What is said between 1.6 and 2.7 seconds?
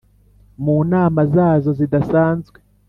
zidasanzwe